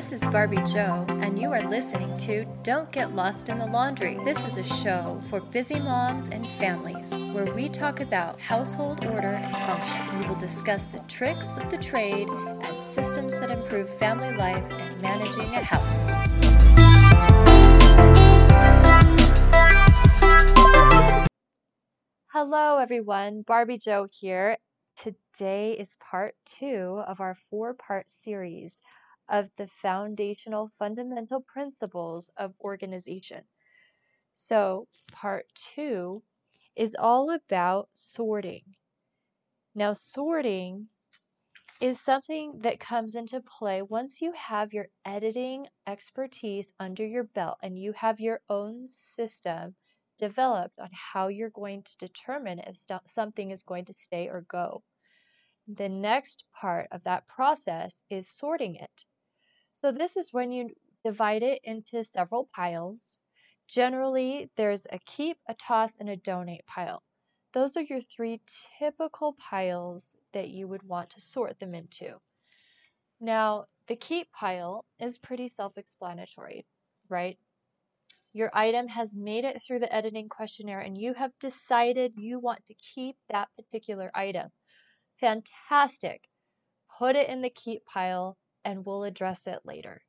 [0.00, 4.18] This is Barbie Jo, and you are listening to Don't Get Lost in the Laundry.
[4.24, 9.28] This is a show for busy moms and families where we talk about household order
[9.28, 10.18] and function.
[10.18, 15.02] We will discuss the tricks of the trade and systems that improve family life and
[15.02, 16.10] managing a household.
[22.32, 23.42] Hello, everyone.
[23.42, 24.56] Barbie Jo here.
[24.96, 28.80] Today is part two of our four part series
[29.30, 33.44] of the foundational fundamental principles of organization.
[34.32, 36.22] So, part two
[36.76, 38.64] is all about sorting.
[39.74, 40.88] Now, sorting
[41.80, 47.58] is something that comes into play once you have your editing expertise under your belt
[47.62, 49.74] and you have your own system
[50.18, 54.42] developed on how you're going to determine if st- something is going to stay or
[54.42, 54.82] go.
[55.66, 59.04] The next part of that process is sorting it.
[59.72, 63.20] So this is when you divide it into several piles.
[63.66, 67.02] Generally, there's a keep, a toss, and a donate pile.
[67.52, 68.40] Those are your three
[68.78, 72.20] typical piles that you would want to sort them into.
[73.20, 76.66] Now, the keep pile is pretty self explanatory,
[77.08, 77.38] right?
[78.32, 82.64] Your item has made it through the editing questionnaire and you have decided you want
[82.66, 84.50] to keep that particular item.
[85.18, 86.28] Fantastic.
[86.98, 90.02] Put it in the keep pile and we'll address it later.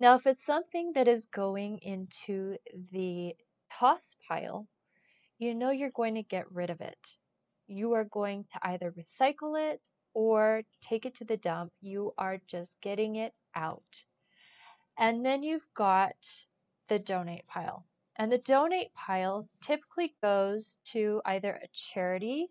[0.00, 2.56] Now, if it's something that is going into
[2.92, 3.34] the
[3.72, 4.66] toss pile,
[5.38, 7.16] you know you're going to get rid of it.
[7.66, 9.80] You are going to either recycle it
[10.14, 11.72] or take it to the dump.
[11.80, 14.04] You are just getting it out.
[14.98, 16.16] And then you've got
[16.88, 17.86] the donate pile.
[18.16, 22.48] And the donate pile typically goes to either a charity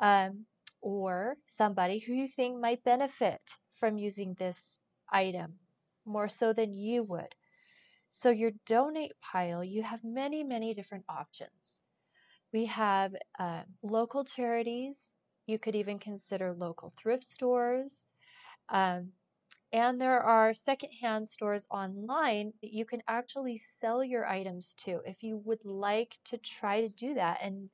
[0.00, 0.44] um,
[0.80, 3.40] or somebody who you think might benefit
[3.82, 4.78] from using this
[5.10, 5.58] item
[6.04, 7.34] more so than you would.
[8.10, 11.80] So, your donate pile, you have many, many different options.
[12.52, 15.14] We have uh, local charities,
[15.48, 18.06] you could even consider local thrift stores.
[18.68, 19.08] Um,
[19.72, 25.24] and there are secondhand stores online that you can actually sell your items to if
[25.24, 27.68] you would like to try to do that and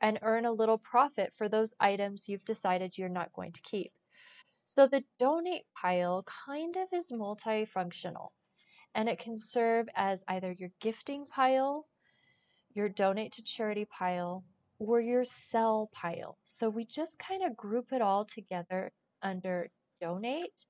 [0.00, 3.92] and earn a little profit for those items you've decided you're not going to keep.
[4.72, 8.28] So the donate pile kind of is multifunctional
[8.94, 11.88] and it can serve as either your gifting pile,
[12.70, 14.44] your donate to charity pile,
[14.78, 16.38] or your sell pile.
[16.44, 18.92] So we just kind of group it all together
[19.22, 20.66] under donate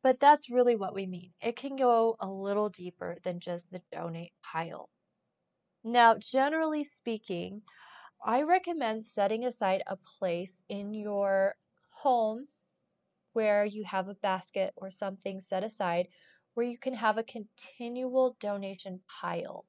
[0.00, 1.34] but that's really what we mean.
[1.42, 4.88] It can go a little deeper than just the donate pile.
[5.84, 7.60] Now, generally speaking,
[8.24, 11.56] I recommend setting aside a place in your
[11.90, 12.48] home
[13.32, 16.08] where you have a basket or something set aside
[16.54, 19.64] where you can have a continual donation pile.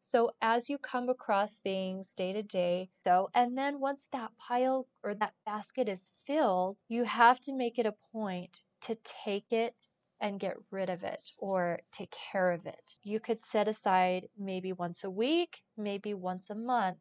[0.00, 4.88] So as you come across things day to day, so and then once that pile
[5.02, 9.76] or that basket is filled, you have to make it a point to take it
[10.20, 12.96] and get rid of it or take care of it.
[13.02, 16.98] You could set aside maybe once a week, maybe once a month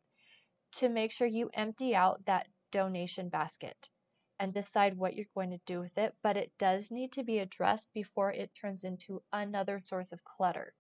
[0.74, 3.90] to make sure you empty out that donation basket
[4.42, 7.38] and decide what you're going to do with it, but it does need to be
[7.38, 10.74] addressed before it turns into another source of clutter.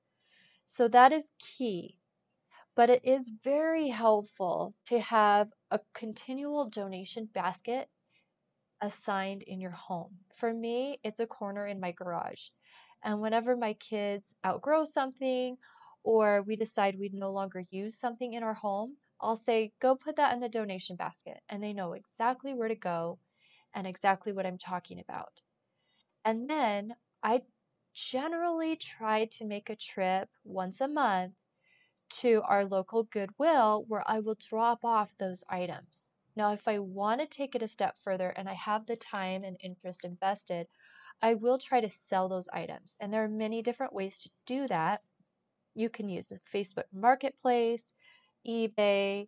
[0.65, 1.95] So that is key.
[2.75, 7.87] But it is very helpful to have a continual donation basket
[8.81, 10.17] assigned in your home.
[10.33, 12.47] For me, it's a corner in my garage.
[13.03, 15.55] And whenever my kids outgrow something
[16.01, 20.15] or we decide we no longer use something in our home, I'll say, go put
[20.15, 21.41] that in the donation basket.
[21.47, 23.19] And they know exactly where to go
[23.73, 25.41] and exactly what I'm talking about.
[26.25, 27.41] And then I
[27.93, 31.33] generally try to make a trip once a month
[32.09, 36.13] to our local Goodwill where I will drop off those items.
[36.35, 39.43] Now, if I want to take it a step further and I have the time
[39.43, 40.67] and interest invested,
[41.21, 42.95] I will try to sell those items.
[42.99, 45.01] And there are many different ways to do that.
[45.75, 47.93] You can use Facebook Marketplace,
[48.47, 49.27] eBay,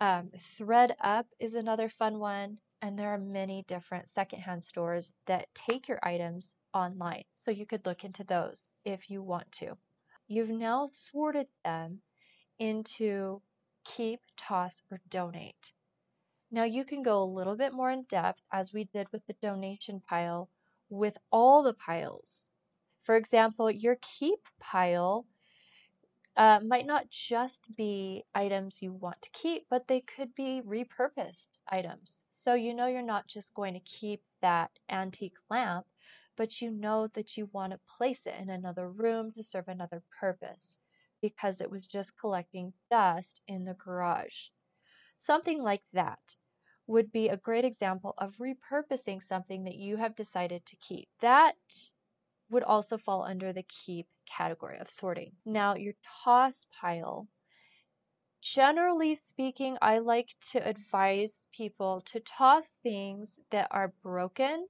[0.00, 2.58] um, ThredUp is another fun one.
[2.82, 7.22] And there are many different secondhand stores that take your items online.
[7.32, 9.78] So you could look into those if you want to.
[10.26, 12.02] You've now sorted them
[12.58, 13.40] into
[13.84, 15.72] keep, toss, or donate.
[16.50, 19.36] Now you can go a little bit more in depth as we did with the
[19.40, 20.50] donation pile
[20.90, 22.50] with all the piles.
[23.02, 25.26] For example, your keep pile
[26.36, 31.48] uh, might not just be items you want to keep, but they could be repurposed
[31.68, 32.24] items.
[32.30, 35.86] So you know you're not just going to keep that antique lamp,
[36.36, 40.02] but you know that you want to place it in another room to serve another
[40.20, 40.78] purpose
[41.20, 44.48] because it was just collecting dust in the garage.
[45.18, 46.36] Something like that
[46.86, 51.08] would be a great example of repurposing something that you have decided to keep.
[51.20, 51.56] That
[52.52, 55.32] would also fall under the keep category of sorting.
[55.44, 57.26] Now, your toss pile.
[58.42, 64.68] Generally speaking, I like to advise people to toss things that are broken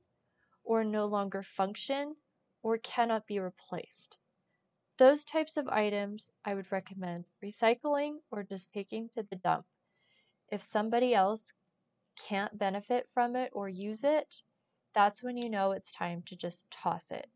[0.63, 2.17] or no longer function
[2.63, 4.19] or cannot be replaced.
[4.99, 9.67] Those types of items I would recommend recycling or just taking to the dump.
[10.53, 11.53] If somebody else
[12.17, 14.43] can't benefit from it or use it,
[14.93, 17.29] that's when you know it's time to just toss it.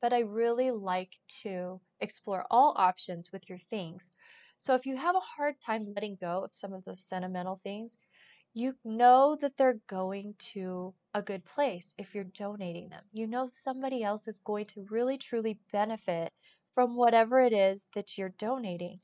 [0.00, 4.10] But I really like to explore all options with your things.
[4.58, 7.98] So if you have a hard time letting go of some of those sentimental things,
[8.54, 13.04] you know that they're going to a good place if you're donating them.
[13.12, 16.32] You know somebody else is going to really truly benefit
[16.72, 19.00] from whatever it is that you're donating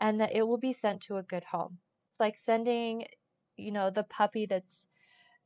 [0.00, 1.78] and that it will be sent to a good home.
[2.08, 3.06] It's like sending,
[3.56, 4.86] you know, the puppy that's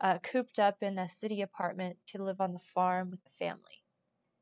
[0.00, 3.82] uh, cooped up in the city apartment to live on the farm with the family.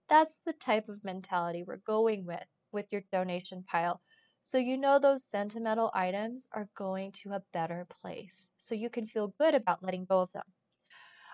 [0.08, 4.02] That's the type of mentality we're going with with your donation pile
[4.40, 8.50] so you know those sentimental items are going to a better place.
[8.56, 10.52] So you can feel good about letting go of them.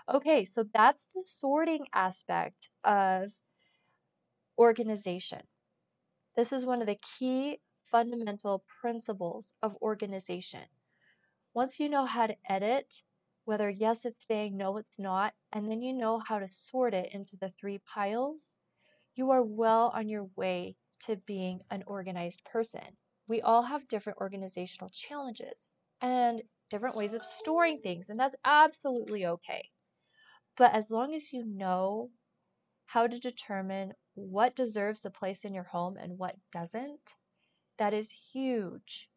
[0.09, 3.33] Okay, so that's the sorting aspect of
[4.59, 5.47] organization.
[6.37, 7.61] This is one of the key
[7.91, 10.67] fundamental principles of organization.
[11.55, 13.05] Once you know how to edit,
[13.45, 17.13] whether yes it's staying, no it's not, and then you know how to sort it
[17.15, 18.59] into the three piles,
[19.15, 22.97] you are well on your way to being an organized person.
[23.27, 25.69] We all have different organizational challenges
[26.01, 29.71] and different ways of storing things, and that's absolutely okay.
[30.57, 32.11] But as long as you know
[32.87, 37.17] how to determine what deserves a place in your home and what doesn't,
[37.79, 39.11] that is huge.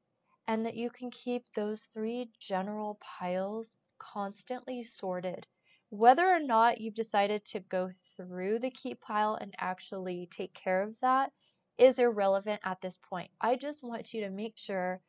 [0.47, 5.47] And that you can keep those three general piles constantly sorted
[5.89, 10.81] whether or not you've decided to go through the keep pile and actually take care
[10.81, 11.31] of that
[11.77, 13.29] is irrelevant at this point.
[13.39, 15.01] I just want you to make sure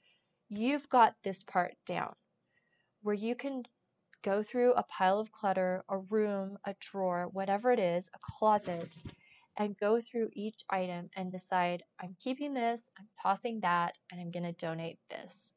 [0.48, 2.14] you've got this part down
[3.02, 3.64] where you can
[4.22, 8.88] go through a pile of clutter, a room, a drawer, whatever it is, a closet,
[9.56, 14.30] and go through each item and decide I'm keeping this, I'm tossing that, and I'm
[14.30, 15.54] going to donate this.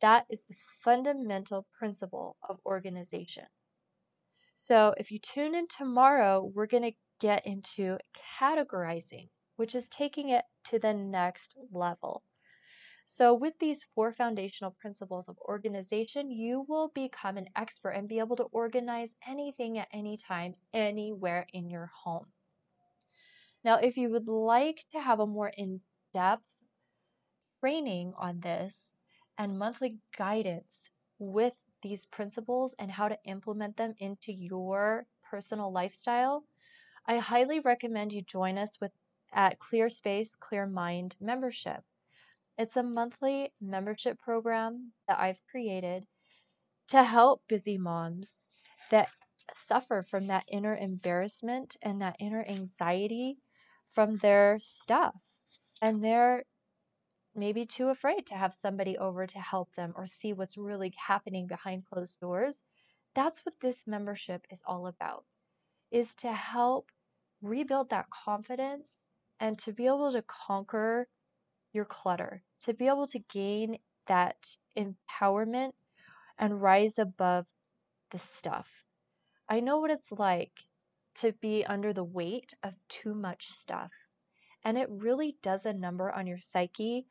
[0.00, 3.44] That is the fundamental principle of organization.
[4.58, 7.98] So if you tune in tomorrow, we're going to get into
[8.40, 12.22] categorizing, which is taking it to the next level.
[13.04, 18.18] So, with these four foundational principles of organization, you will become an expert and be
[18.18, 22.32] able to organize anything at any time, anywhere in your home.
[23.62, 25.82] Now, if you would like to have a more in
[26.14, 26.50] depth
[27.60, 28.94] training on this
[29.36, 31.54] and monthly guidance with
[31.86, 36.44] these principles and how to implement them into your personal lifestyle,
[37.06, 38.90] I highly recommend you join us with
[39.32, 41.84] at Clear Space, Clear Mind membership.
[42.58, 46.06] It's a monthly membership program that I've created
[46.88, 48.44] to help busy moms
[48.90, 49.08] that
[49.54, 53.38] suffer from that inner embarrassment and that inner anxiety
[53.88, 55.14] from their stuff.
[55.80, 56.44] And they're
[57.36, 61.46] maybe too afraid to have somebody over to help them or see what's really happening
[61.46, 62.62] behind closed doors.
[63.14, 65.24] That's what this membership is all about.
[65.90, 66.90] Is to help
[67.42, 69.04] rebuild that confidence
[69.40, 71.08] and to be able to conquer
[71.72, 75.72] your clutter, to be able to gain that empowerment
[76.38, 77.46] and rise above
[78.10, 78.84] the stuff.
[79.48, 80.52] I know what it's like
[81.16, 83.92] to be under the weight of too much stuff.
[84.64, 87.06] And it really does a number on your psyche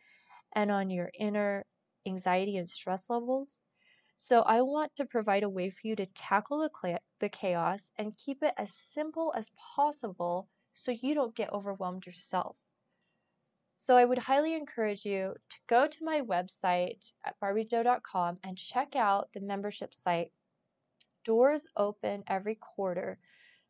[0.56, 1.66] and on your inner
[2.08, 3.62] anxiety and stress levels.
[4.16, 8.18] So, I want to provide a way for you to tackle the, the chaos and
[8.18, 12.58] keep it as simple as possible so you don't get overwhelmed yourself.
[13.78, 18.96] So, I would highly encourage you to go to my website at barbiejo.com and check
[18.96, 20.34] out the membership site.
[21.24, 23.20] Doors open every quarter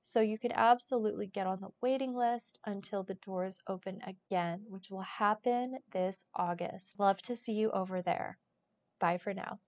[0.06, 4.92] so you can absolutely get on the waiting list until the doors open again, which
[4.92, 7.00] will happen this August.
[7.00, 8.38] Love to see you over there.
[9.00, 9.60] Bye for now.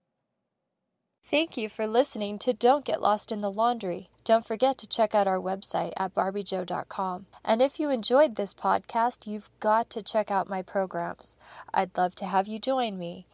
[1.23, 4.09] Thank you for listening to Don't Get Lost in the Laundry.
[4.23, 7.25] Don't forget to check out our website at barbiejo.com.
[7.43, 11.35] And if you enjoyed this podcast, you've got to check out my programs.
[11.73, 13.25] I'd love to have you join me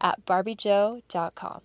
[0.00, 1.62] at barbiejo.com.